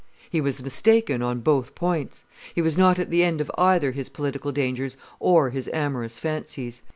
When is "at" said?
2.97-3.11